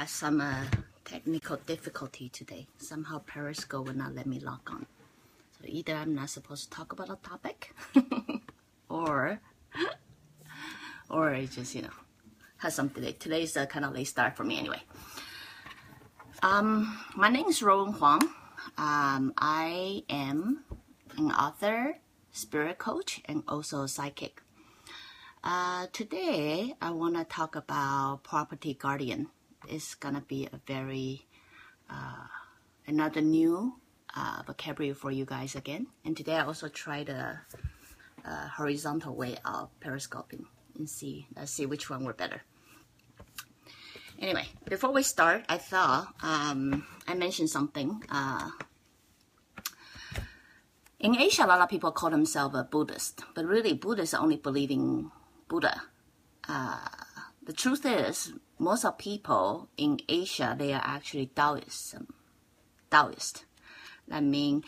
Had 0.00 0.08
some 0.08 0.40
uh, 0.40 0.64
technical 1.04 1.58
difficulty 1.66 2.30
today. 2.30 2.66
Somehow 2.78 3.18
Periscope 3.18 3.86
will 3.86 3.94
not 3.94 4.14
let 4.14 4.24
me 4.24 4.40
log 4.40 4.60
on. 4.66 4.86
So 5.52 5.66
either 5.66 5.94
I'm 5.94 6.14
not 6.14 6.30
supposed 6.30 6.64
to 6.64 6.70
talk 6.70 6.92
about 6.92 7.10
a 7.10 7.16
topic 7.16 7.74
or 8.88 9.42
or 11.10 11.34
it 11.34 11.50
just, 11.50 11.74
you 11.74 11.82
know, 11.82 11.92
has 12.56 12.76
some 12.76 12.88
Today. 12.88 13.12
Today's 13.12 13.58
a 13.58 13.66
kind 13.66 13.84
of 13.84 13.92
late 13.92 14.08
start 14.08 14.38
for 14.38 14.42
me 14.42 14.58
anyway. 14.58 14.80
Um, 16.42 16.98
my 17.14 17.28
name 17.28 17.48
is 17.48 17.60
Ruowen 17.60 17.92
Huang. 17.98 18.22
Um, 18.78 19.34
I 19.36 20.04
am 20.08 20.64
an 21.18 21.30
author, 21.30 21.98
spirit 22.32 22.78
coach, 22.78 23.20
and 23.26 23.42
also 23.46 23.82
a 23.82 23.88
psychic. 23.88 24.40
Uh, 25.44 25.88
today, 25.92 26.74
I 26.80 26.90
want 26.90 27.16
to 27.16 27.24
talk 27.24 27.54
about 27.54 28.20
property 28.22 28.72
guardian. 28.72 29.28
It's 29.68 29.94
gonna 29.94 30.22
be 30.26 30.48
a 30.52 30.60
very 30.66 31.26
uh, 31.88 32.26
another 32.86 33.20
new 33.20 33.76
uh, 34.16 34.42
vocabulary 34.46 34.94
for 34.94 35.10
you 35.10 35.24
guys 35.24 35.54
again. 35.54 35.86
And 36.04 36.16
today, 36.16 36.36
I 36.36 36.44
also 36.44 36.68
tried 36.68 37.08
a, 37.08 37.40
a 38.24 38.48
horizontal 38.48 39.14
way 39.14 39.36
of 39.44 39.68
periscoping 39.80 40.46
and 40.76 40.88
see 40.88 41.26
let's 41.36 41.52
see 41.52 41.66
which 41.66 41.90
one 41.90 42.04
were 42.04 42.14
better. 42.14 42.42
Anyway, 44.18 44.46
before 44.68 44.92
we 44.92 45.02
start, 45.02 45.44
I 45.48 45.56
thought 45.56 46.12
um, 46.22 46.86
I 47.08 47.14
mentioned 47.14 47.48
something. 47.48 48.02
Uh, 48.10 48.50
in 50.98 51.16
Asia, 51.16 51.44
a 51.44 51.48
lot 51.48 51.60
of 51.62 51.70
people 51.70 51.90
call 51.92 52.10
themselves 52.10 52.54
a 52.54 52.62
Buddhist, 52.62 53.22
but 53.34 53.46
really, 53.46 53.72
Buddhists 53.72 54.12
only 54.12 54.36
believe 54.36 54.70
in 54.70 55.10
Buddha. 55.48 55.84
Uh, 56.46 56.86
the 57.50 57.56
truth 57.56 57.84
is, 57.84 58.32
most 58.60 58.84
of 58.84 58.96
people 58.96 59.68
in 59.76 59.98
Asia 60.08 60.54
they 60.56 60.72
are 60.72 60.82
actually 60.84 61.26
Taoism, 61.34 62.06
Taoist. 62.88 63.44
I 64.08 64.20
mean, 64.20 64.62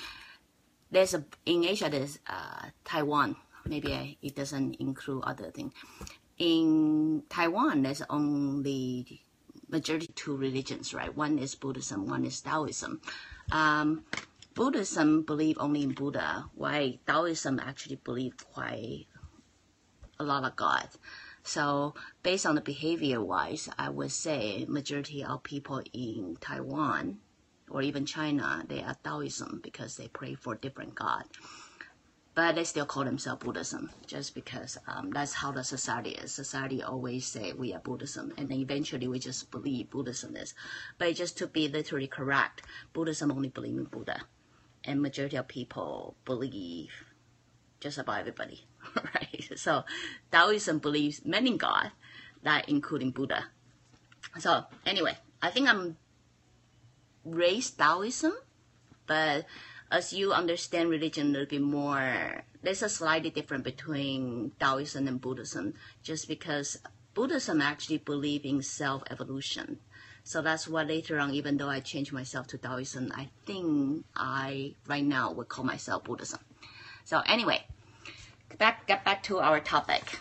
there's 0.90 1.14
a 1.14 1.24
in 1.46 1.64
Asia 1.64 1.88
there's 1.88 2.18
uh, 2.26 2.70
Taiwan. 2.84 3.36
Maybe 3.66 3.94
I, 3.94 4.16
it 4.20 4.34
doesn't 4.34 4.80
include 4.80 5.22
other 5.22 5.52
things. 5.52 5.72
In 6.38 7.22
Taiwan, 7.28 7.82
there's 7.82 8.02
only 8.10 9.22
majority 9.68 10.08
two 10.16 10.36
religions, 10.36 10.92
right? 10.92 11.16
One 11.16 11.38
is 11.38 11.54
Buddhism, 11.54 12.08
one 12.08 12.24
is 12.24 12.40
Taoism. 12.40 13.00
Um, 13.52 14.02
Buddhism 14.56 15.22
believe 15.22 15.56
only 15.60 15.84
in 15.84 15.92
Buddha, 15.92 16.46
while 16.56 16.92
Taoism 17.06 17.60
actually 17.60 18.00
believe 18.02 18.36
quite 18.38 19.06
a 20.18 20.24
lot 20.24 20.42
of 20.42 20.56
God. 20.56 20.88
So 21.44 21.94
based 22.22 22.46
on 22.46 22.54
the 22.54 22.60
behavior 22.60 23.20
wise, 23.20 23.68
I 23.78 23.88
would 23.88 24.12
say 24.12 24.64
majority 24.68 25.24
of 25.24 25.42
people 25.42 25.82
in 25.92 26.36
Taiwan 26.40 27.18
or 27.68 27.82
even 27.82 28.06
China, 28.06 28.64
they 28.68 28.82
are 28.82 28.96
Taoism 29.02 29.60
because 29.62 29.96
they 29.96 30.08
pray 30.08 30.34
for 30.34 30.54
different 30.54 30.94
God. 30.94 31.24
But 32.34 32.54
they 32.54 32.64
still 32.64 32.86
call 32.86 33.04
themselves 33.04 33.44
Buddhism 33.44 33.90
just 34.06 34.34
because 34.34 34.78
um, 34.86 35.10
that's 35.10 35.34
how 35.34 35.52
the 35.52 35.62
society 35.64 36.10
is. 36.10 36.32
Society 36.32 36.82
always 36.82 37.26
say 37.26 37.52
we 37.52 37.74
are 37.74 37.80
Buddhism, 37.80 38.32
and 38.38 38.48
then 38.48 38.58
eventually 38.58 39.06
we 39.06 39.18
just 39.18 39.50
believe 39.50 39.90
Buddhism 39.90 40.34
is. 40.36 40.54
But 40.96 41.14
just 41.14 41.36
to 41.38 41.46
be 41.46 41.68
literally 41.68 42.06
correct, 42.06 42.62
Buddhism 42.94 43.30
only 43.30 43.50
believe 43.50 43.76
in 43.76 43.84
Buddha, 43.84 44.22
and 44.84 45.02
majority 45.02 45.36
of 45.36 45.48
people 45.48 46.16
believe 46.24 46.90
just 47.82 47.98
about 47.98 48.20
everybody, 48.20 48.64
right? 49.14 49.50
So 49.56 49.84
Taoism 50.30 50.78
believes 50.78 51.24
many 51.26 51.58
God, 51.58 51.90
that 52.42 52.68
including 52.68 53.10
Buddha. 53.10 53.46
So 54.38 54.64
anyway, 54.86 55.18
I 55.42 55.50
think 55.50 55.68
I'm 55.68 55.96
raised 57.24 57.76
Taoism, 57.78 58.32
but 59.06 59.46
as 59.90 60.12
you 60.12 60.32
understand 60.32 60.88
religion 60.88 61.26
a 61.26 61.30
little 61.30 61.46
bit 61.46 61.60
more, 61.60 62.44
there's 62.62 62.82
a 62.82 62.88
slightly 62.88 63.30
different 63.30 63.64
between 63.64 64.52
Taoism 64.60 65.08
and 65.08 65.20
Buddhism, 65.20 65.74
just 66.02 66.28
because 66.28 66.78
Buddhism 67.14 67.60
actually 67.60 67.98
believe 67.98 68.44
in 68.44 68.62
self-evolution. 68.62 69.80
So 70.24 70.40
that's 70.40 70.68
why 70.68 70.84
later 70.84 71.18
on, 71.18 71.34
even 71.34 71.56
though 71.56 71.68
I 71.68 71.80
changed 71.80 72.12
myself 72.12 72.46
to 72.48 72.58
Taoism, 72.58 73.10
I 73.14 73.28
think 73.44 74.04
I 74.14 74.76
right 74.86 75.04
now 75.04 75.32
would 75.32 75.48
call 75.48 75.64
myself 75.64 76.04
Buddhism. 76.04 76.38
So 77.04 77.22
anyway, 77.26 77.64
back 78.58 78.86
get 78.86 79.04
back 79.04 79.22
to 79.24 79.40
our 79.40 79.60
topic. 79.60 80.18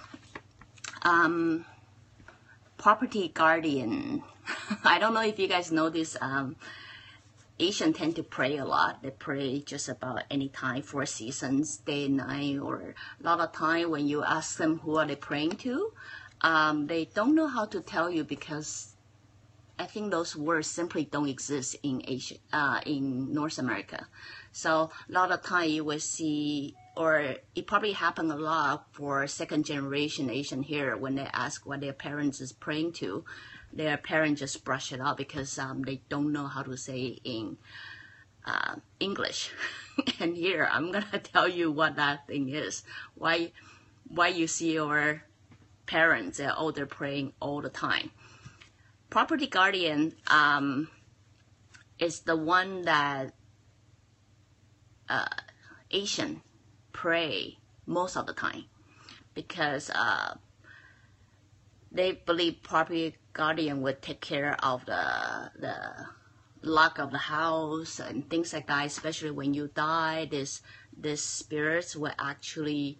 Um, 1.03 1.65
property 2.77 3.29
guardian. 3.33 4.23
I 4.83 4.99
don't 4.99 5.13
know 5.13 5.23
if 5.23 5.39
you 5.39 5.47
guys 5.47 5.71
know 5.71 5.89
this. 5.89 6.17
Um, 6.21 6.55
Asian 7.59 7.93
tend 7.93 8.15
to 8.15 8.23
pray 8.23 8.57
a 8.57 8.65
lot. 8.65 9.03
They 9.03 9.11
pray 9.11 9.59
just 9.59 9.87
about 9.87 10.23
any 10.31 10.49
time, 10.49 10.81
four 10.81 11.05
seasons, 11.05 11.77
day 11.77 12.05
and 12.05 12.17
night, 12.17 12.57
or 12.57 12.95
a 13.19 13.23
lot 13.23 13.39
of 13.39 13.51
time 13.53 13.91
when 13.91 14.07
you 14.07 14.23
ask 14.23 14.57
them 14.57 14.79
who 14.79 14.97
are 14.97 15.05
they 15.05 15.15
praying 15.15 15.57
to, 15.57 15.93
um, 16.41 16.87
they 16.87 17.05
don't 17.05 17.35
know 17.35 17.47
how 17.47 17.65
to 17.65 17.81
tell 17.81 18.09
you 18.09 18.23
because 18.23 18.95
I 19.77 19.85
think 19.85 20.09
those 20.09 20.35
words 20.35 20.67
simply 20.67 21.05
don't 21.05 21.29
exist 21.29 21.75
in 21.83 22.01
Asia, 22.07 22.35
uh, 22.51 22.81
in 22.85 23.31
North 23.31 23.59
America. 23.59 24.07
So 24.51 24.91
a 25.09 25.11
lot 25.11 25.31
of 25.31 25.43
time 25.43 25.69
you 25.69 25.83
will 25.83 25.99
see, 25.99 26.75
or 26.95 27.35
it 27.55 27.67
probably 27.67 27.93
happened 27.93 28.31
a 28.31 28.35
lot 28.35 28.85
for 28.91 29.25
second 29.27 29.65
generation 29.65 30.29
Asian 30.29 30.63
here 30.63 30.97
when 30.97 31.15
they 31.15 31.27
ask 31.33 31.65
what 31.65 31.81
their 31.81 31.93
parents 31.93 32.41
is 32.41 32.51
praying 32.51 32.93
to 32.93 33.23
their 33.73 33.97
parents 33.97 34.39
just 34.39 34.63
brush 34.63 34.91
it 34.91 34.99
off 34.99 35.17
because 35.17 35.57
um, 35.57 35.83
they 35.83 36.01
don't 36.09 36.31
know 36.31 36.47
how 36.47 36.61
to 36.63 36.75
say 36.77 37.19
in 37.23 37.57
uh, 38.45 38.75
English. 38.99 39.51
and 40.19 40.35
here 40.35 40.67
I'm 40.71 40.91
gonna 40.91 41.19
tell 41.23 41.47
you 41.47 41.71
what 41.71 41.95
that 41.95 42.27
thing 42.27 42.49
is. 42.49 42.83
Why, 43.15 43.51
why 44.07 44.29
you 44.29 44.47
see 44.47 44.73
your 44.73 45.23
parents 45.85 46.37
they're 46.37 46.57
older 46.57 46.85
praying 46.85 47.33
all 47.39 47.61
the 47.61 47.69
time. 47.69 48.11
Property 49.09 49.47
guardian 49.47 50.13
um, 50.27 50.87
is 51.99 52.21
the 52.21 52.35
one 52.35 52.83
that 52.83 53.33
uh, 55.11 55.25
Asian 55.91 56.41
pray 56.93 57.57
most 57.85 58.15
of 58.15 58.25
the 58.25 58.33
time 58.33 58.65
because 59.33 59.89
uh, 59.89 60.35
they 61.91 62.13
believe 62.13 62.63
property 62.63 63.15
guardian 63.33 63.81
would 63.81 64.01
take 64.01 64.21
care 64.21 64.55
of 64.63 64.85
the 64.85 65.51
the 65.59 65.77
luck 66.63 66.99
of 66.99 67.11
the 67.11 67.17
house 67.17 67.99
and 67.99 68.29
things 68.29 68.53
like 68.53 68.67
that. 68.67 68.85
Especially 68.85 69.31
when 69.31 69.53
you 69.53 69.69
die, 69.75 70.27
this 70.31 70.61
this 70.95 71.23
spirits 71.23 71.95
will 71.95 72.13
actually 72.17 72.99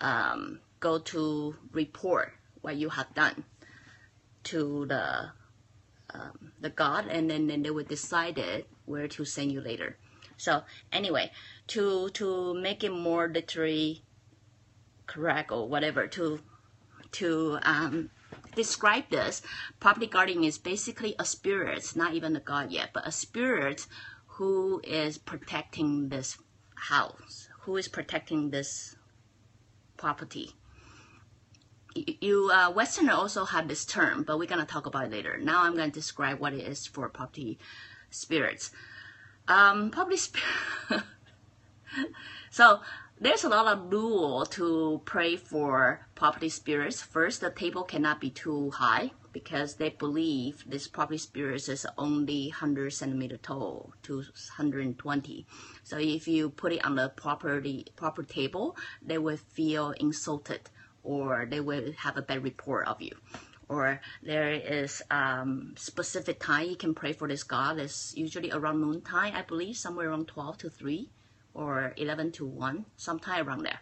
um, 0.00 0.60
go 0.80 0.98
to 0.98 1.54
report 1.72 2.32
what 2.62 2.76
you 2.76 2.88
have 2.88 3.12
done 3.14 3.44
to 4.44 4.86
the 4.86 5.30
um, 6.10 6.52
the 6.60 6.70
god, 6.70 7.06
and 7.06 7.30
then, 7.30 7.46
then 7.46 7.62
they 7.62 7.70
will 7.70 7.84
decide 7.84 8.38
it 8.38 8.66
where 8.86 9.08
to 9.08 9.24
send 9.24 9.52
you 9.52 9.60
later. 9.60 9.96
So 10.38 10.62
anyway, 10.92 11.32
to 11.68 12.08
to 12.10 12.54
make 12.54 12.82
it 12.84 12.92
more 12.92 13.28
literally 13.28 14.04
correct 15.06 15.50
or 15.50 15.68
whatever, 15.68 16.06
to 16.06 16.40
to 17.12 17.58
um, 17.62 18.10
describe 18.54 19.10
this, 19.10 19.42
property 19.80 20.06
guardian 20.06 20.44
is 20.44 20.58
basically 20.58 21.14
a 21.18 21.24
spirit, 21.24 21.92
not 21.96 22.14
even 22.14 22.36
a 22.36 22.40
god 22.40 22.70
yet, 22.70 22.90
but 22.94 23.06
a 23.06 23.12
spirit 23.12 23.86
who 24.26 24.80
is 24.84 25.18
protecting 25.18 26.08
this 26.08 26.38
house, 26.76 27.48
who 27.62 27.76
is 27.76 27.88
protecting 27.88 28.50
this 28.50 28.96
property. 29.96 30.52
You 31.94 32.50
uh, 32.52 32.70
Westerner 32.70 33.14
also 33.14 33.44
have 33.44 33.66
this 33.66 33.84
term, 33.84 34.22
but 34.22 34.38
we're 34.38 34.46
gonna 34.46 34.64
talk 34.64 34.86
about 34.86 35.06
it 35.06 35.10
later. 35.12 35.36
Now 35.38 35.64
I'm 35.64 35.74
gonna 35.74 35.90
describe 35.90 36.38
what 36.38 36.52
it 36.52 36.60
is 36.60 36.86
for 36.86 37.08
property 37.08 37.58
spirits. 38.10 38.70
Um, 39.48 39.92
so 42.50 42.80
there's 43.20 43.44
a 43.44 43.48
lot 43.48 43.66
of 43.66 43.90
rule 43.92 44.46
to 44.46 45.00
pray 45.04 45.36
for 45.36 46.06
property 46.14 46.48
spirits. 46.48 47.02
First, 47.02 47.40
the 47.40 47.50
table 47.50 47.82
cannot 47.82 48.20
be 48.20 48.30
too 48.30 48.70
high. 48.70 49.10
because 49.32 49.74
they 49.76 49.90
believe 49.90 50.64
this 50.66 50.88
property 50.88 51.18
spirit 51.18 51.68
is 51.68 51.86
only 51.96 52.48
100 52.48 52.92
centimeter 52.92 53.36
tall 53.36 53.92
to 54.02 54.16
120. 54.16 55.46
So 55.84 55.98
if 55.98 56.26
you 56.26 56.50
put 56.50 56.72
it 56.72 56.84
on 56.84 56.96
the 56.96 57.10
property 57.10 57.86
proper 57.96 58.22
table, 58.22 58.76
they 59.00 59.18
will 59.18 59.36
feel 59.36 59.92
insulted 59.92 60.70
or 61.02 61.46
they 61.48 61.60
will 61.60 61.92
have 61.98 62.16
a 62.16 62.22
bad 62.22 62.42
report 62.42 62.88
of 62.88 63.00
you. 63.00 63.16
Or 63.68 64.00
there 64.22 64.50
is 64.52 65.02
um, 65.10 65.74
specific 65.76 66.40
time 66.40 66.70
you 66.70 66.76
can 66.76 66.94
pray 66.94 67.12
for 67.12 67.28
this 67.28 67.42
God. 67.42 67.78
It's 67.78 68.16
usually 68.16 68.50
around 68.50 68.80
noon 68.80 69.02
time, 69.02 69.34
I 69.36 69.42
believe, 69.42 69.76
somewhere 69.76 70.08
around 70.08 70.28
12 70.28 70.58
to 70.58 70.70
3 70.70 71.08
or 71.54 71.92
11 71.96 72.32
to 72.32 72.46
1, 72.46 72.86
sometime 72.96 73.46
around 73.46 73.64
there. 73.64 73.80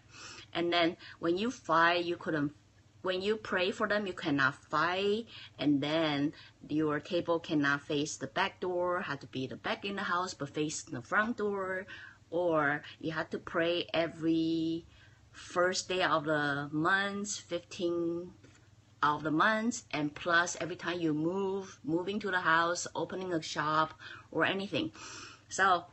And 0.53 0.73
then 0.73 0.97
when 1.19 1.37
you 1.39 1.51
fight, 1.51 2.05
you 2.05 2.17
couldn't 2.17 2.53
when 3.03 3.23
you 3.23 3.37
pray 3.37 3.71
for 3.71 3.87
them, 3.87 4.05
you 4.05 4.13
cannot 4.13 4.57
fight, 4.57 5.27
and 5.61 5.81
then 5.81 6.33
your 6.69 6.99
table 6.99 7.39
cannot 7.39 7.83
face 7.83 8.17
the 8.17 8.27
back 8.27 8.59
door, 8.59 9.03
have 9.03 9.21
to 9.21 9.29
be 9.29 9.47
the 9.47 9.55
back 9.55 9.85
in 9.85 9.95
the 9.95 10.03
house, 10.03 10.35
but 10.35 10.49
face 10.49 10.83
the 10.83 11.01
front 11.01 11.37
door, 11.37 11.87
or 12.31 12.83
you 12.99 13.13
have 13.13 13.31
to 13.31 13.39
pray 13.39 13.87
every 13.95 14.85
first 15.31 15.89
day 15.89 16.03
of 16.03 16.25
the 16.25 16.69
month, 16.73 17.37
15 17.37 18.33
of 19.03 19.23
the 19.23 19.31
month, 19.31 19.83
and 19.93 20.15
plus 20.15 20.57
every 20.61 20.77
time 20.77 21.01
you 21.01 21.13
move, 21.13 21.79
moving 21.85 22.21
to 22.21 22.31
the 22.31 22.41
house, 22.41 22.87
opening 22.95 23.33
a 23.33 23.43
shop, 23.43 23.95
or 24.31 24.45
anything. 24.45 24.93
So, 25.49 25.85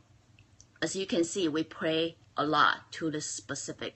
as 0.82 0.96
you 0.96 1.06
can 1.06 1.24
see, 1.24 1.48
we 1.48 1.64
pray 1.64 2.18
a 2.38 2.46
lot 2.46 2.92
to 2.94 3.12
the 3.12 3.22
specific 3.22 3.96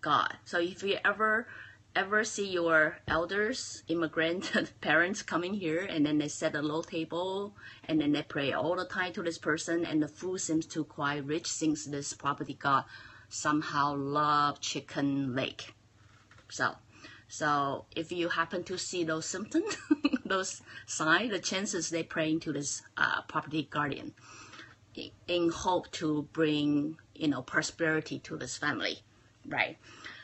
God. 0.00 0.36
So 0.44 0.58
if 0.58 0.82
you 0.82 0.98
ever 1.04 1.46
ever 1.94 2.24
see 2.24 2.48
your 2.48 2.96
elders, 3.06 3.82
immigrant 3.86 4.72
parents 4.80 5.22
coming 5.22 5.52
here 5.52 5.82
and 5.82 6.06
then 6.06 6.16
they 6.18 6.28
set 6.28 6.54
a 6.54 6.62
low 6.62 6.80
table 6.80 7.54
and 7.84 8.00
then 8.00 8.12
they 8.12 8.22
pray 8.22 8.50
all 8.52 8.74
the 8.76 8.86
time 8.86 9.12
to 9.12 9.22
this 9.22 9.36
person 9.36 9.84
and 9.84 10.02
the 10.02 10.08
food 10.08 10.38
seems 10.40 10.64
to 10.64 10.84
quite 10.84 11.22
rich 11.26 11.46
since 11.46 11.84
this 11.84 12.14
property 12.14 12.54
god 12.54 12.84
somehow 13.28 13.94
love 13.94 14.60
chicken 14.60 15.34
leg. 15.34 15.62
So 16.48 16.74
so 17.32 17.86
if 17.96 18.12
you 18.12 18.28
happen 18.28 18.62
to 18.64 18.76
see 18.76 19.04
those 19.04 19.24
symptoms, 19.24 19.78
those 20.26 20.60
signs, 20.84 21.30
the 21.30 21.38
chances 21.38 21.88
they 21.88 22.02
praying 22.02 22.40
to 22.40 22.52
this 22.52 22.82
uh, 22.98 23.22
property 23.22 23.66
guardian 23.70 24.12
in 25.26 25.48
hope 25.48 25.90
to 25.92 26.28
bring 26.34 26.98
you 27.14 27.28
know 27.28 27.40
prosperity 27.40 28.18
to 28.18 28.36
this 28.36 28.58
family, 28.58 28.98
right? 29.48 29.78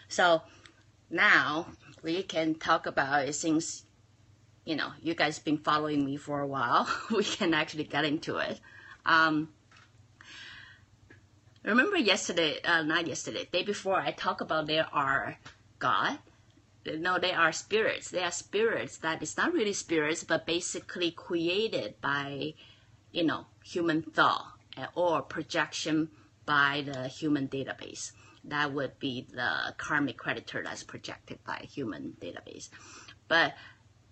So 0.09 0.43
now 1.09 1.69
we 2.03 2.23
can 2.25 2.57
talk 2.57 2.85
about 2.85 3.27
it 3.27 3.33
since 3.33 3.85
you 4.67 4.77
know 4.77 4.93
you 5.01 5.15
guys 5.15 5.39
been 5.39 5.57
following 5.57 6.05
me 6.05 6.19
for 6.19 6.41
a 6.41 6.47
while 6.47 6.87
we 7.11 7.25
can 7.25 7.55
actually 7.55 7.85
get 7.85 8.05
into 8.05 8.37
it 8.37 8.61
um, 9.07 9.49
remember 11.65 11.97
yesterday 11.97 12.61
uh, 12.65 12.83
not 12.83 13.07
yesterday 13.07 13.49
day 13.51 13.63
before 13.63 13.99
i 13.99 14.11
talked 14.11 14.43
about 14.43 14.67
there 14.67 14.87
are 14.93 15.39
god 15.79 16.19
no 16.97 17.19
they 17.19 17.33
are 17.33 17.53
spirits 17.53 18.11
they 18.11 18.23
are 18.23 18.31
spirits 18.31 18.99
that 18.99 19.23
is 19.23 19.37
not 19.37 19.53
really 19.53 19.73
spirits 19.73 20.25
but 20.25 20.47
basically 20.47 21.11
created 21.11 22.01
by 22.01 22.55
you 23.13 23.25
know 23.25 23.47
human 23.65 24.03
thought 24.03 24.53
or 24.95 25.23
projection 25.23 26.09
by 26.47 26.83
the 26.87 27.09
human 27.09 27.49
database 27.49 28.13
that 28.45 28.73
would 28.73 28.99
be 28.99 29.27
the 29.31 29.75
karmic 29.77 30.17
creditor 30.17 30.63
that's 30.63 30.83
projected 30.83 31.39
by 31.45 31.67
human 31.71 32.17
database. 32.21 32.69
But 33.29 33.55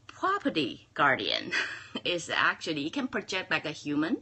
property 0.06 0.88
guardian 0.94 1.52
is 2.05 2.31
actually 2.31 2.87
it 2.87 2.93
can 2.93 3.08
project 3.08 3.50
like 3.50 3.67
a 3.67 3.70
human, 3.70 4.19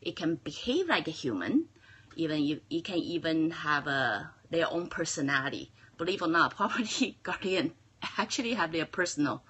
it 0.00 0.16
can 0.16 0.36
behave 0.36 0.88
like 0.88 1.08
a 1.08 1.12
human, 1.12 1.66
even 2.16 2.42
you 2.42 2.60
it 2.70 2.84
can 2.84 2.98
even 2.98 3.50
have 3.50 3.86
a 3.86 4.30
their 4.50 4.70
own 4.70 4.88
personality. 4.88 5.72
Believe 5.98 6.22
or 6.22 6.28
not, 6.28 6.56
property 6.56 7.18
guardian 7.22 7.74
actually 8.16 8.54
have 8.54 8.72
their 8.72 8.86
personal 8.86 9.42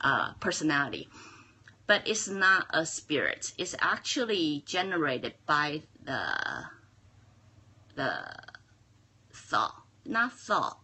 uh, 0.00 0.32
personality. 0.40 1.08
But 1.86 2.08
it's 2.08 2.28
not 2.28 2.66
a 2.70 2.86
spirit. 2.86 3.52
It's 3.58 3.76
actually 3.78 4.64
generated 4.66 5.34
by 5.46 5.82
the 6.02 6.34
the 7.94 8.10
thought, 9.32 9.74
not 10.04 10.32
thought. 10.32 10.78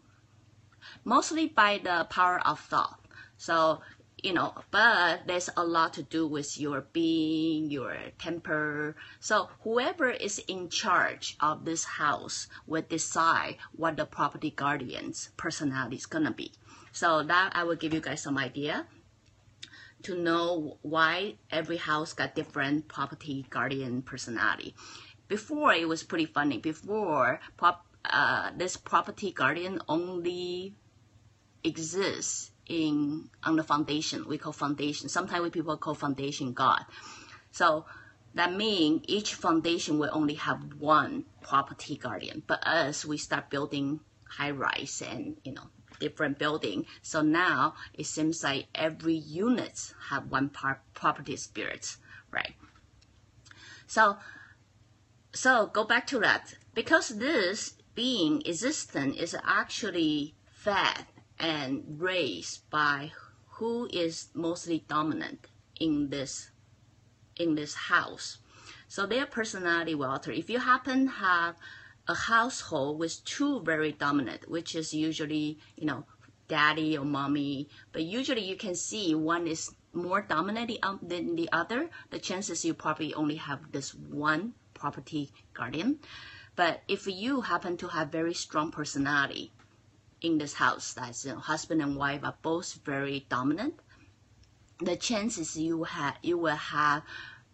Mostly 1.04 1.46
by 1.46 1.80
the 1.82 2.06
power 2.10 2.40
of 2.46 2.60
thought. 2.60 3.00
So, 3.36 3.80
you 4.22 4.32
know, 4.32 4.54
but 4.70 5.26
there's 5.26 5.50
a 5.56 5.64
lot 5.64 5.94
to 5.94 6.02
do 6.02 6.26
with 6.26 6.58
your 6.58 6.82
being, 6.92 7.70
your 7.70 7.96
temper. 8.18 8.96
So 9.20 9.48
whoever 9.62 10.10
is 10.10 10.38
in 10.46 10.68
charge 10.68 11.36
of 11.40 11.64
this 11.64 11.84
house 11.84 12.48
will 12.66 12.82
decide 12.82 13.56
what 13.72 13.96
the 13.96 14.06
property 14.06 14.50
guardian's 14.50 15.30
personality 15.36 15.96
is 15.96 16.06
gonna 16.06 16.32
be. 16.32 16.52
So 16.92 17.22
that 17.22 17.52
I 17.54 17.64
will 17.64 17.76
give 17.76 17.94
you 17.94 18.00
guys 18.00 18.22
some 18.22 18.38
idea 18.38 18.86
to 20.02 20.16
know 20.16 20.78
why 20.82 21.36
every 21.50 21.76
house 21.76 22.12
got 22.12 22.34
different 22.34 22.88
property 22.88 23.46
guardian 23.50 24.02
personality. 24.02 24.74
Before 25.28 25.72
it 25.72 25.88
was 25.88 26.02
pretty 26.02 26.26
funny. 26.26 26.58
Before 26.58 27.40
pop, 27.56 27.86
uh, 28.04 28.50
this 28.56 28.76
property 28.76 29.30
guardian 29.30 29.80
only 29.88 30.74
exists 31.62 32.50
in 32.70 33.28
on 33.42 33.56
the 33.56 33.64
foundation. 33.64 34.26
We 34.28 34.38
call 34.38 34.52
foundation. 34.52 35.08
Sometimes 35.08 35.42
we 35.42 35.50
people 35.50 35.76
call 35.76 35.94
foundation 35.94 36.52
God. 36.52 36.84
So 37.50 37.84
that 38.34 38.54
means 38.54 39.02
each 39.08 39.34
foundation 39.34 39.98
will 39.98 40.10
only 40.12 40.34
have 40.34 40.74
one 40.78 41.24
property 41.42 41.96
guardian. 41.96 42.44
But 42.46 42.66
us, 42.66 43.04
we 43.04 43.18
start 43.18 43.50
building 43.50 44.00
high 44.38 44.52
rise 44.52 45.02
and 45.04 45.36
you 45.44 45.52
know 45.52 45.68
different 45.98 46.38
building. 46.38 46.86
So 47.02 47.22
now 47.22 47.74
it 47.92 48.06
seems 48.06 48.44
like 48.44 48.68
every 48.74 49.16
unit 49.16 49.92
have 50.08 50.30
one 50.30 50.48
par- 50.48 50.82
property 50.94 51.36
spirit, 51.36 51.96
right? 52.30 52.54
So 53.88 54.18
so 55.32 55.66
go 55.66 55.82
back 55.84 56.06
to 56.08 56.20
that 56.20 56.54
because 56.72 57.08
this 57.18 57.74
being 57.96 58.42
existent 58.46 59.16
is 59.16 59.36
actually 59.44 60.34
fed 60.52 61.06
and 61.40 61.82
raised 61.98 62.68
by 62.70 63.12
who 63.56 63.88
is 63.92 64.28
mostly 64.34 64.84
dominant 64.88 65.48
in 65.80 66.10
this 66.10 66.50
in 67.36 67.54
this 67.54 67.74
house. 67.74 68.38
So 68.88 69.06
their 69.06 69.24
personality 69.24 69.94
will 69.94 70.10
alter. 70.10 70.30
If 70.30 70.50
you 70.50 70.58
happen 70.58 71.06
to 71.06 71.12
have 71.12 71.56
a 72.06 72.14
household 72.14 72.98
with 72.98 73.24
two 73.24 73.60
very 73.62 73.92
dominant, 73.92 74.48
which 74.50 74.74
is 74.74 74.92
usually, 74.92 75.58
you 75.76 75.86
know, 75.86 76.04
daddy 76.48 76.98
or 76.98 77.04
mommy, 77.04 77.68
but 77.92 78.02
usually 78.02 78.42
you 78.42 78.56
can 78.56 78.74
see 78.74 79.14
one 79.14 79.46
is 79.46 79.72
more 79.92 80.20
dominant 80.20 80.72
um, 80.82 80.98
than 81.02 81.36
the 81.36 81.48
other, 81.52 81.88
the 82.10 82.18
chances 82.18 82.64
you 82.64 82.74
probably 82.74 83.14
only 83.14 83.36
have 83.36 83.72
this 83.72 83.94
one 83.94 84.52
property 84.74 85.30
guardian. 85.54 86.00
But 86.56 86.82
if 86.88 87.06
you 87.06 87.40
happen 87.40 87.76
to 87.78 87.88
have 87.88 88.10
very 88.10 88.34
strong 88.34 88.70
personality 88.70 89.52
in 90.22 90.38
this 90.38 90.54
house, 90.54 90.92
that's 90.94 91.26
husband 91.26 91.82
and 91.82 91.96
wife 91.96 92.22
are 92.24 92.36
both 92.42 92.74
very 92.84 93.26
dominant, 93.28 93.74
the 94.78 94.96
chances 94.96 95.56
you 95.56 95.84
have 95.84 96.16
you 96.22 96.38
will 96.38 96.56
have 96.56 97.02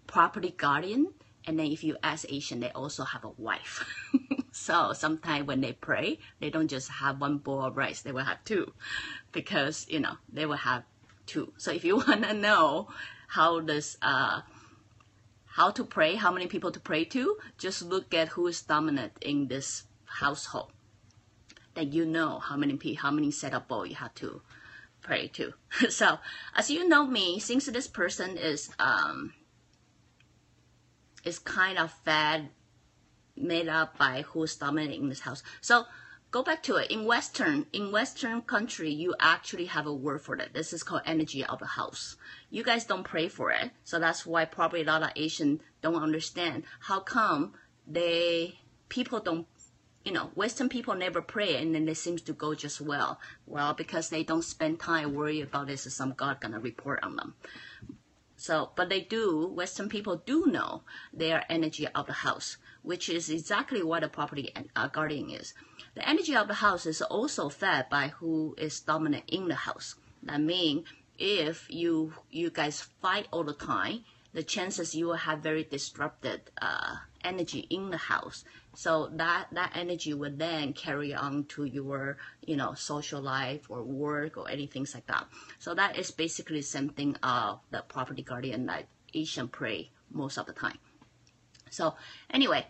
property 0.07 0.55
guardian, 0.57 1.13
and 1.47 1.59
then 1.59 1.67
if 1.67 1.83
you 1.85 1.97
ask 2.03 2.27
Asian, 2.29 2.61
they 2.61 2.71
also 2.71 3.05
have 3.05 3.25
a 3.25 3.31
wife. 3.31 3.85
so 4.53 4.93
sometimes 4.93 5.47
when 5.47 5.61
they 5.61 5.73
pray, 5.73 6.19
they 6.41 6.51
don't 6.51 6.69
just 6.69 6.89
have 6.89 7.21
one 7.21 7.39
bowl 7.39 7.63
of 7.63 7.77
rice; 7.77 8.03
they 8.03 8.13
will 8.13 8.25
have 8.25 8.45
two, 8.45 8.73
because 9.33 9.87
you 9.89 10.01
know 10.01 10.17
they 10.33 10.47
will 10.47 10.57
have 10.57 10.85
two. 11.27 11.53
So 11.59 11.73
if 11.73 11.85
you 11.85 11.97
want 12.07 12.25
to 12.25 12.35
know 12.35 12.89
how 13.29 13.61
this 13.61 13.97
uh, 14.03 14.43
how 15.47 15.71
to 15.71 15.85
pray, 15.85 16.15
how 16.15 16.31
many 16.31 16.47
people 16.47 16.71
to 16.71 16.81
pray 16.81 17.05
to, 17.05 17.37
just 17.59 17.83
look 17.83 18.15
at 18.15 18.29
who 18.29 18.47
is 18.47 18.63
dominant 18.63 19.13
in 19.21 19.49
this 19.49 19.85
household. 20.05 20.71
Then 21.77 21.93
you 21.93 22.07
know 22.07 22.41
how 22.41 22.57
many 22.57 22.77
people, 22.77 23.03
how 23.03 23.11
many 23.13 23.31
set 23.31 23.55
of 23.55 23.69
bowl 23.69 23.87
you 23.87 23.95
have 23.95 24.15
to 24.17 24.41
pray 25.03 25.29
to. 25.29 25.53
so 25.91 26.19
as 26.55 26.71
you 26.71 26.89
know 26.89 27.07
me, 27.07 27.39
since 27.39 27.67
this 27.67 27.87
person 27.87 28.37
is 28.37 28.71
um 28.79 29.35
is 31.25 31.39
kind 31.39 31.79
of 31.79 31.93
fed 32.05 32.49
made 33.37 33.69
up 33.69 33.99
by 33.99 34.23
who's 34.23 34.57
dominant 34.57 34.95
in 34.95 35.09
this 35.11 35.21
house. 35.21 35.43
So 35.61 35.85
go 36.31 36.43
back 36.43 36.63
to 36.63 36.77
it. 36.77 36.91
In 36.91 37.05
Western, 37.05 37.67
in 37.73 37.93
Western 37.93 38.41
country, 38.43 38.91
you 38.91 39.15
actually 39.21 39.67
have 39.67 39.87
a 39.87 39.93
word 39.93 40.23
for 40.23 40.37
that. 40.39 40.55
This 40.55 40.73
is 40.73 40.83
called 40.83 41.03
energy 41.05 41.45
of 41.45 41.59
the 41.59 41.67
house. 41.67 42.17
You 42.49 42.63
guys 42.65 42.85
don't 42.85 43.05
pray 43.05 43.29
for 43.29 43.51
it, 43.51 43.73
so 43.85 43.99
that's 43.99 44.25
why 44.25 44.47
probably 44.47 44.81
a 44.81 44.85
lot 44.85 45.03
of 45.03 45.11
Asian 45.15 45.61
don't 45.83 46.03
understand 46.03 46.65
how 46.81 47.01
come 47.01 47.53
they 47.87 48.61
people 48.89 49.21
don't 49.21 49.47
you 50.07 50.13
know, 50.13 50.31
Western 50.37 50.69
people 50.69 50.95
never 50.95 51.21
pray 51.21 51.57
and 51.57 51.75
then 51.75 51.89
it 51.89 51.97
seems 51.97 52.23
to 52.23 52.33
go 52.33 52.55
just 52.55 52.81
well. 52.81 53.19
Well, 53.45 53.75
because 53.75 54.09
they 54.09 54.23
don't 54.23 54.45
spend 54.45 54.79
time 54.79 55.13
worry 55.13 55.41
about 55.41 55.67
this, 55.67 55.93
some 55.93 56.13
God 56.13 56.41
gonna 56.41 56.61
report 56.61 57.01
on 57.03 57.17
them. 57.17 57.35
So, 58.37 58.71
but 58.77 58.89
they 58.89 59.01
do, 59.01 59.49
Western 59.49 59.89
people 59.89 60.23
do 60.25 60.47
know 60.47 60.83
their 61.13 61.45
energy 61.51 61.89
of 61.89 62.07
the 62.07 62.13
house, 62.13 62.57
which 62.83 63.09
is 63.09 63.29
exactly 63.29 63.83
what 63.83 64.05
a 64.05 64.09
property 64.09 64.53
uh, 64.77 64.87
guardian 64.87 65.31
is. 65.31 65.55
The 65.97 66.09
energy 66.09 66.37
of 66.37 66.47
the 66.47 66.55
house 66.55 66.87
is 66.87 67.03
also 67.03 67.49
fed 67.49 67.91
by 67.91 68.09
who 68.21 68.55
is 68.59 68.79
dominant 68.79 69.25
in 69.27 69.49
the 69.49 69.57
house. 69.57 69.97
That 70.23 70.41
means 70.41 70.87
if 71.19 71.67
you 71.69 72.13
you 72.31 72.51
guys 72.51 72.81
fight 73.03 73.27
all 73.33 73.43
the 73.43 73.55
time, 73.55 74.05
the 74.37 74.43
chances 74.43 74.95
you 74.95 75.07
will 75.07 75.15
have 75.15 75.39
very 75.39 75.65
disrupted 75.65 76.43
uh, 76.61 76.97
energy 77.25 77.61
in 77.71 77.89
the 77.89 77.97
house. 77.97 78.45
So 78.75 79.09
that 79.15 79.47
that 79.53 79.73
energy 79.75 80.13
would 80.13 80.39
then 80.39 80.75
carry 80.75 81.15
on 81.15 81.45
to 81.57 81.65
your 81.65 82.19
you 82.45 82.55
know 82.55 82.75
social 82.75 83.23
life 83.23 83.71
or 83.71 83.83
work 83.83 84.37
or 84.37 84.51
anything 84.51 84.87
like 84.93 85.07
that. 85.07 85.25
So 85.59 85.73
that 85.75 85.99
is 85.99 86.11
basically 86.11 86.59
the 86.59 86.71
same 86.77 86.91
thing 86.91 87.17
of 87.23 87.61
the 87.71 87.83
property 87.89 88.23
guardian 88.23 88.67
that 88.67 88.89
Asian 89.15 89.49
pray 89.49 89.91
most 90.11 90.37
of 90.37 90.45
the 90.45 90.53
time. 90.53 90.79
So 91.71 91.95
anyway, 92.29 92.67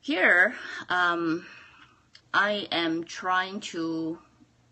here 0.00 0.56
um, 0.88 1.46
I 2.34 2.66
am 2.72 3.04
trying 3.04 3.60
to 3.72 4.18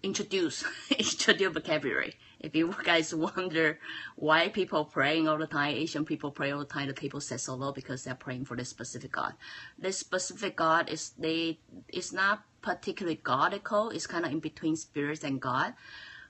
introduce 0.03 0.65
introduce 0.91 1.53
vocabulary. 1.53 2.17
If 2.41 2.55
you 2.55 2.75
guys 2.85 3.15
wonder 3.15 3.79
why 4.17 4.49
people 4.49 4.85
praying 4.85 5.29
all 5.29 5.39
the 5.39 5.47
time, 5.47 5.75
Asian 5.75 6.05
people 6.05 6.31
pray 6.31 6.51
all 6.51 6.61
the 6.61 6.65
time, 6.65 6.89
the 6.89 6.95
people 6.95 7.21
say 7.21 7.37
so 7.37 7.55
low 7.55 7.73
because 7.73 8.05
they're 8.05 8.15
praying 8.15 8.45
for 8.45 8.57
this 8.57 8.69
specific 8.69 9.13
God. 9.13 9.35
This 9.79 9.99
specific 9.99 10.57
God 10.57 10.89
is 10.89 11.11
they 11.19 11.59
it's 11.89 12.13
not 12.13 12.43
particularly 12.63 13.21
godical, 13.23 13.91
it's 13.91 14.07
kind 14.07 14.25
of 14.25 14.33
in 14.33 14.41
between 14.41 14.77
spirits 14.77 15.25
and 15.25 15.41
God. 15.41 15.75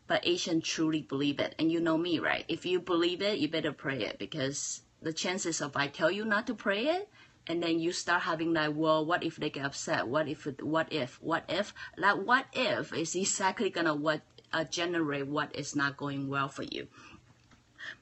But 0.06 0.26
Asian 0.26 0.62
truly 0.62 1.02
believe 1.02 1.38
it. 1.38 1.54
And 1.58 1.70
you 1.70 1.80
know 1.80 1.98
me, 1.98 2.18
right? 2.18 2.46
If 2.48 2.64
you 2.64 2.80
believe 2.80 3.20
it, 3.20 3.38
you 3.38 3.48
better 3.48 3.72
pray 3.72 4.04
it 4.04 4.18
because 4.18 4.80
the 5.02 5.12
chances 5.12 5.60
of 5.60 5.76
I 5.76 5.88
tell 5.88 6.10
you 6.10 6.24
not 6.24 6.46
to 6.46 6.54
pray 6.54 6.86
it, 6.86 7.08
and 7.46 7.62
then 7.62 7.78
you 7.78 7.92
start 7.92 8.22
having 8.22 8.52
like, 8.52 8.72
well, 8.74 9.04
what 9.04 9.22
if 9.22 9.36
they 9.36 9.50
get 9.50 9.64
upset? 9.64 10.06
What 10.06 10.28
if, 10.28 10.46
what 10.60 10.92
if, 10.92 11.20
what 11.22 11.44
if? 11.48 11.74
That 11.96 12.24
what 12.24 12.46
if 12.52 12.92
is 12.92 13.14
exactly 13.14 13.70
gonna 13.70 13.94
what 13.94 14.22
uh, 14.52 14.64
generate 14.64 15.26
what 15.26 15.54
is 15.54 15.76
not 15.76 15.96
going 15.96 16.28
well 16.28 16.48
for 16.48 16.62
you. 16.62 16.88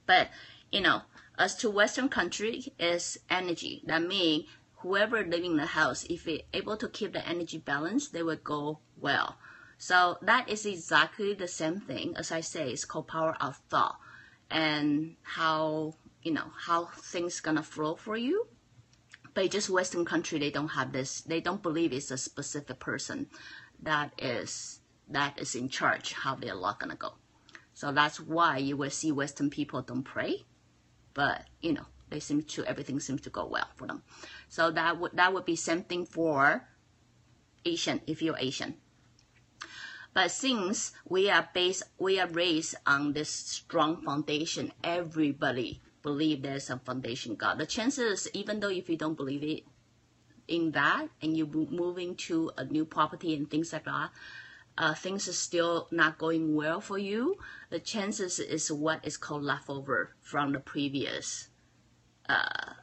But 0.06 0.30
you 0.70 0.80
know, 0.80 1.02
as 1.38 1.54
to 1.56 1.70
Western 1.70 2.08
country 2.08 2.72
is 2.78 3.18
energy. 3.30 3.82
That 3.86 4.02
means 4.02 4.46
whoever 4.78 5.24
living 5.24 5.52
in 5.52 5.56
the 5.56 5.66
house, 5.66 6.04
if 6.04 6.24
they 6.24 6.44
able 6.52 6.76
to 6.76 6.88
keep 6.88 7.12
the 7.12 7.26
energy 7.26 7.58
balance, 7.58 8.08
they 8.08 8.22
will 8.22 8.36
go 8.36 8.78
well. 8.98 9.36
So 9.78 10.18
that 10.22 10.48
is 10.48 10.64
exactly 10.64 11.34
the 11.34 11.48
same 11.48 11.80
thing 11.80 12.16
as 12.16 12.32
I 12.32 12.40
say. 12.40 12.70
It's 12.70 12.84
called 12.84 13.08
power 13.08 13.36
of 13.40 13.56
thought, 13.68 13.96
and 14.50 15.16
how 15.22 15.94
you 16.22 16.32
know 16.32 16.50
how 16.66 16.86
things 16.86 17.40
gonna 17.40 17.62
flow 17.62 17.94
for 17.96 18.16
you. 18.16 18.46
But 19.34 19.50
just 19.50 19.68
Western 19.68 20.06
country, 20.06 20.38
they 20.38 20.50
don't 20.50 20.68
have 20.68 20.92
this. 20.92 21.20
They 21.20 21.42
don't 21.42 21.62
believe 21.62 21.92
it's 21.92 22.10
a 22.10 22.16
specific 22.16 22.78
person 22.78 23.26
that 23.82 24.12
is 24.18 24.75
that 25.08 25.38
is 25.38 25.54
in 25.54 25.68
charge 25.68 26.12
how 26.12 26.34
their 26.34 26.54
luck 26.54 26.80
gonna 26.80 26.96
go. 26.96 27.14
So 27.74 27.92
that's 27.92 28.18
why 28.18 28.58
you 28.58 28.76
will 28.76 28.90
see 28.90 29.12
Western 29.12 29.50
people 29.50 29.82
don't 29.82 30.02
pray, 30.02 30.44
but 31.14 31.44
you 31.60 31.72
know 31.72 31.86
they 32.08 32.20
seem 32.20 32.42
to 32.42 32.64
everything 32.64 33.00
seems 33.00 33.20
to 33.22 33.30
go 33.30 33.46
well 33.46 33.68
for 33.76 33.86
them. 33.86 34.02
So 34.48 34.70
that 34.70 34.98
would 34.98 35.12
that 35.12 35.32
would 35.32 35.44
be 35.44 35.56
same 35.56 35.82
thing 35.82 36.06
for 36.06 36.68
Asian 37.64 38.00
if 38.06 38.22
you're 38.22 38.38
Asian. 38.38 38.76
But 40.14 40.30
since 40.30 40.92
we 41.06 41.28
are 41.28 41.46
based, 41.52 41.82
we 41.98 42.18
are 42.18 42.28
raised 42.28 42.76
on 42.86 43.12
this 43.12 43.28
strong 43.28 44.00
foundation, 44.02 44.72
everybody 44.82 45.82
believe 46.02 46.40
there's 46.40 46.70
a 46.70 46.78
foundation 46.78 47.34
God. 47.34 47.58
The 47.58 47.66
chances, 47.66 48.26
even 48.32 48.60
though 48.60 48.70
if 48.70 48.88
you 48.88 48.96
don't 48.96 49.16
believe 49.16 49.42
it 49.42 49.64
in 50.48 50.70
that, 50.70 51.08
and 51.20 51.36
you 51.36 51.44
moving 51.44 52.14
to 52.28 52.50
a 52.56 52.64
new 52.64 52.86
property 52.86 53.34
and 53.34 53.50
things 53.50 53.74
like 53.74 53.84
that, 53.84 54.10
uh, 54.78 54.94
things 54.94 55.26
are 55.26 55.32
still 55.32 55.88
not 55.90 56.18
going 56.18 56.54
well 56.54 56.80
for 56.80 56.98
you, 56.98 57.38
the 57.70 57.78
chances 57.78 58.38
is 58.38 58.70
what 58.70 59.06
is 59.06 59.16
called 59.16 59.42
leftover 59.42 60.14
from 60.20 60.52
the 60.52 60.60
previous, 60.60 61.48
uh, 62.28 62.74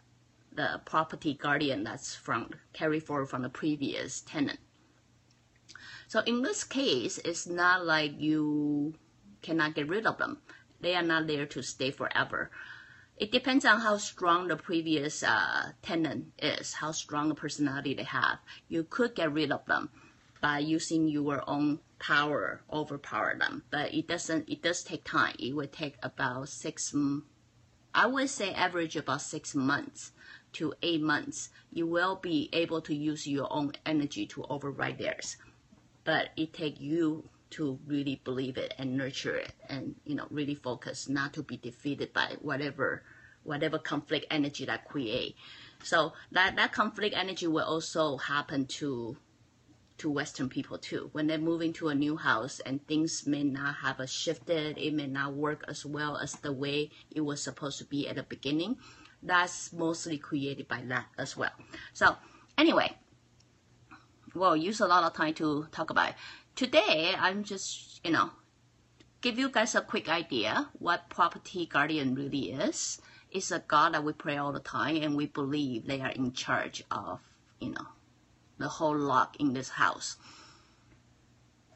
the 0.52 0.82
property 0.86 1.34
guardian 1.34 1.84
that's 1.84 2.16
from 2.16 2.50
carry 2.74 3.00
forward 3.00 3.30
from 3.30 3.44
the 3.44 3.50
previous 3.50 4.22
tenant. 4.22 4.60
So 6.08 6.22
in 6.22 6.42
this 6.42 6.64
case, 6.64 7.20
it's 7.20 7.48
not 7.48 7.86
like 7.86 8.20
you 8.20 8.96
cannot 9.42 9.76
get 9.76 9.88
rid 9.88 10.06
of 10.06 10.18
them. 10.18 10.40
They 10.82 10.96
are 10.96 11.04
not 11.04 11.28
there 11.28 11.46
to 11.46 11.62
stay 11.62 11.92
forever. 11.92 12.52
It 13.18 13.32
depends 13.32 13.66
on 13.66 13.82
how 13.82 13.98
strong 13.98 14.48
the 14.48 14.56
previous 14.56 15.22
uh, 15.22 15.72
tenant 15.84 16.34
is, 16.40 16.74
how 16.74 16.92
strong 16.92 17.30
a 17.30 17.36
personality 17.36 17.94
they 17.94 18.04
have. 18.04 18.40
You 18.68 18.84
could 18.84 19.16
get 19.16 19.32
rid 19.32 19.52
of 19.52 19.66
them 19.66 19.90
by 20.44 20.60
using 20.60 21.08
your 21.08 21.42
own 21.48 21.80
power 22.00 22.60
overpower 22.70 23.34
them. 23.40 23.64
But 23.72 23.94
it 23.94 24.10
doesn't. 24.10 24.50
It 24.50 24.62
does 24.62 24.84
take 24.84 25.06
time. 25.06 25.36
It 25.40 25.56
would 25.56 25.72
take 25.72 25.96
about 26.04 26.50
six. 26.50 26.94
I 27.96 28.08
would 28.08 28.30
say 28.30 28.54
average 28.54 28.98
about 28.98 29.22
six 29.22 29.56
months 29.56 30.12
to 30.54 30.74
eight 30.82 31.02
months. 31.02 31.50
You 31.72 31.88
will 31.88 32.18
be 32.18 32.50
able 32.52 32.82
to 32.82 32.94
use 32.94 33.26
your 33.26 33.48
own 33.52 33.72
energy 33.86 34.26
to 34.28 34.44
override 34.50 34.98
theirs, 34.98 35.38
but 36.04 36.32
it 36.36 36.52
takes 36.52 36.82
you 36.82 37.30
to 37.52 37.80
really 37.88 38.20
believe 38.26 38.58
it 38.58 38.74
and 38.78 38.98
nurture 38.98 39.38
it, 39.38 39.54
and 39.70 39.96
you 40.04 40.14
know 40.14 40.28
really 40.30 40.56
focus, 40.56 41.08
not 41.08 41.32
to 41.36 41.42
be 41.42 41.56
defeated 41.56 42.12
by 42.12 42.36
whatever 42.42 43.04
whatever 43.44 43.80
conflict 43.80 44.26
energy 44.30 44.66
that 44.66 44.90
create. 44.90 45.38
So 45.84 46.12
that 46.34 46.58
that 46.58 46.74
conflict 46.74 47.16
energy 47.16 47.48
will 47.48 47.64
also 47.64 48.18
happen 48.18 48.66
to 48.82 49.16
to 49.98 50.10
Western 50.10 50.50
people 50.50 50.78
too. 50.78 51.10
When 51.12 51.28
they're 51.28 51.38
moving 51.38 51.74
to 51.74 51.90
a 51.90 51.96
new 51.96 52.18
house 52.18 52.60
and 52.60 52.86
things 52.88 53.26
may 53.28 53.44
not 53.44 53.76
have 53.76 54.00
a 54.00 54.08
shifted, 54.08 54.78
it 54.78 54.94
may 54.94 55.08
not 55.08 55.34
work 55.34 55.64
as 55.68 55.86
well 55.86 56.18
as 56.18 56.34
the 56.34 56.52
way 56.52 56.92
it 57.12 57.22
was 57.22 57.42
supposed 57.42 57.78
to 57.80 57.86
be 57.86 58.08
at 58.08 58.16
the 58.16 58.24
beginning. 58.24 58.78
That's 59.22 59.72
mostly 59.72 60.18
created 60.18 60.68
by 60.68 60.82
that 60.88 61.06
as 61.18 61.38
well. 61.38 61.52
So 61.94 62.16
anyway, 62.58 62.96
well, 64.36 64.56
use 64.56 64.82
a 64.82 64.88
lot 64.88 65.04
of 65.04 65.14
time 65.14 65.34
to 65.36 65.68
talk 65.72 65.90
about 65.90 66.10
it. 66.10 66.16
Today, 66.56 67.14
I'm 67.18 67.44
just, 67.44 68.02
you 68.04 68.12
know, 68.12 68.32
give 69.22 69.40
you 69.40 69.50
guys 69.50 69.76
a 69.76 69.82
quick 69.82 70.10
idea 70.10 70.70
what 70.80 71.10
property 71.10 71.66
guardian 71.66 72.16
really 72.16 72.52
is. 72.52 73.00
It's 73.32 73.52
a 73.52 73.60
God 73.60 73.94
that 73.94 74.04
we 74.04 74.14
pray 74.14 74.38
all 74.38 74.52
the 74.52 74.60
time 74.60 74.98
and 75.02 75.16
we 75.16 75.28
believe 75.28 75.88
they 75.88 76.02
are 76.02 76.12
in 76.12 76.34
charge 76.34 76.84
of, 76.92 77.20
you 77.60 77.72
know, 77.72 77.88
the 78.64 78.70
whole 78.70 78.98
lot 78.98 79.36
in 79.40 79.52
this 79.52 79.68
house. 79.68 80.16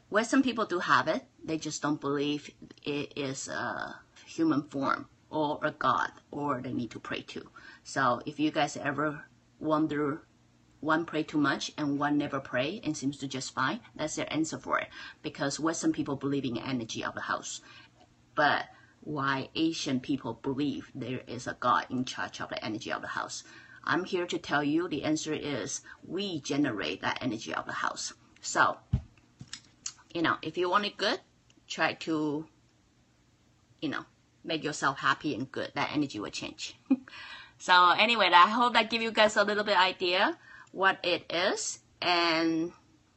Western 0.08 0.42
people 0.42 0.64
do 0.64 0.78
have 0.78 1.06
it. 1.06 1.22
They 1.44 1.58
just 1.58 1.82
don't 1.82 2.00
believe 2.00 2.50
it 2.82 3.12
is 3.14 3.46
a 3.48 4.00
human 4.24 4.62
form 4.62 5.06
or 5.28 5.60
a 5.62 5.70
god 5.70 6.12
or 6.30 6.62
they 6.62 6.72
need 6.72 6.90
to 6.92 6.98
pray 6.98 7.20
to. 7.20 7.42
So 7.84 8.22
if 8.24 8.40
you 8.40 8.50
guys 8.50 8.78
ever 8.78 9.24
wonder 9.60 10.22
one 10.80 11.04
pray 11.04 11.24
too 11.24 11.36
much 11.36 11.72
and 11.76 11.98
one 11.98 12.16
never 12.16 12.40
pray 12.40 12.80
and 12.82 12.96
seems 12.96 13.18
to 13.18 13.28
just 13.28 13.54
fine, 13.54 13.80
that's 13.94 14.16
their 14.16 14.32
answer 14.32 14.58
for 14.58 14.78
it. 14.78 14.88
Because 15.22 15.60
Western 15.60 15.92
people 15.92 16.16
believe 16.16 16.46
in 16.46 16.56
energy 16.56 17.04
of 17.04 17.14
the 17.14 17.20
house. 17.20 17.60
But 18.34 18.64
why 19.02 19.50
Asian 19.54 20.00
people 20.00 20.40
believe 20.42 20.90
there 20.94 21.20
is 21.26 21.46
a 21.46 21.56
God 21.60 21.84
in 21.90 22.06
charge 22.06 22.40
of 22.40 22.48
the 22.48 22.64
energy 22.64 22.90
of 22.90 23.02
the 23.02 23.08
house. 23.08 23.44
I'm 23.88 24.04
here 24.04 24.26
to 24.26 24.38
tell 24.38 24.62
you 24.62 24.86
the 24.86 25.02
answer 25.04 25.32
is 25.32 25.80
we 26.06 26.40
generate 26.40 27.00
that 27.00 27.18
energy 27.22 27.54
of 27.54 27.64
the 27.64 27.72
house. 27.72 28.12
So, 28.42 28.76
you 30.12 30.20
know, 30.20 30.36
if 30.42 30.58
you 30.58 30.68
want 30.68 30.84
it 30.84 30.98
good, 30.98 31.18
try 31.66 31.94
to, 31.94 32.46
you 33.80 33.88
know, 33.88 34.04
make 34.44 34.62
yourself 34.62 34.98
happy 34.98 35.34
and 35.34 35.50
good. 35.50 35.72
That 35.74 35.90
energy 35.94 36.20
will 36.20 36.30
change. 36.30 36.76
so 37.58 37.90
anyway, 37.92 38.28
I 38.30 38.48
hope 38.48 38.74
that 38.74 38.90
give 38.90 39.00
you 39.00 39.10
guys 39.10 39.36
a 39.36 39.44
little 39.44 39.64
bit 39.64 39.78
idea 39.78 40.36
what 40.72 40.98
it 41.02 41.24
is. 41.32 41.78
And 42.02 42.72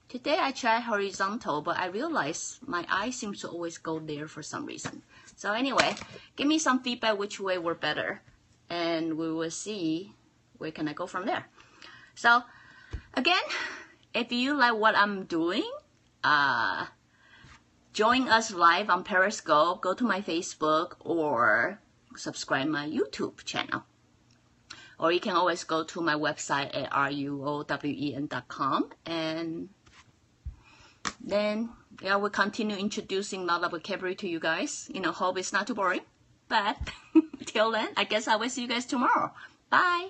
today 0.08 0.38
I 0.40 0.52
tried 0.52 0.82
horizontal, 0.84 1.62
but 1.62 1.78
I 1.78 1.88
realized 1.88 2.66
my 2.66 2.86
eye 2.90 3.10
seems 3.10 3.42
to 3.42 3.50
always 3.50 3.78
go 3.78 4.00
there 4.00 4.30
for 4.30 4.42
some 4.42 4.66
reason. 4.66 5.04
So 5.36 5.52
anyway, 5.52 5.96
give 6.38 6.48
me 6.48 6.60
some 6.60 6.82
feedback 6.82 7.20
which 7.20 7.42
way 7.42 7.58
were 7.58 7.76
better. 7.76 8.22
And 8.70 9.18
we 9.18 9.34
will 9.34 9.52
see 9.52 10.14
where 10.62 10.72
can 10.72 10.88
I 10.88 10.94
go 10.94 11.08
from 11.08 11.26
there? 11.26 11.46
So 12.16 12.44
again, 13.16 13.42
if 14.14 14.32
you 14.32 14.54
like 14.54 14.76
what 14.76 14.96
I'm 14.96 15.26
doing, 15.26 15.70
uh, 16.24 16.86
join 17.94 18.28
us 18.30 18.52
live 18.52 18.90
on 18.90 19.04
Periscope, 19.04 19.82
go 19.82 19.94
to 19.94 20.04
my 20.04 20.22
Facebook 20.22 20.94
or 21.00 21.80
subscribe 22.16 22.68
my 22.68 22.88
YouTube 22.88 23.44
channel. 23.44 23.84
or 25.02 25.12
you 25.12 25.20
can 25.20 25.36
always 25.36 25.64
go 25.64 25.84
to 25.84 26.00
my 26.00 26.14
website 26.14 26.70
at 26.78 26.92
ruowen.com 26.92 28.90
and 29.08 29.70
then 31.20 31.70
yeah, 32.02 32.16
we'll 32.16 32.30
continue 32.30 32.78
introducing 32.78 33.50
a 33.50 33.70
vocabulary 33.70 34.16
to 34.16 34.28
you 34.30 34.40
guys. 34.40 34.90
You 34.94 35.02
know, 35.02 35.12
hope 35.12 35.38
it's 35.38 35.52
not 35.52 35.68
too 35.68 35.74
boring. 35.74 36.02
But 36.48 36.78
till 37.46 37.72
then, 37.72 37.90
I 37.98 38.04
guess 38.04 38.28
I 38.28 38.36
will 38.36 38.50
see 38.50 38.62
you 38.62 38.68
guys 38.68 38.86
tomorrow. 38.86 39.34
Bye. 39.70 40.10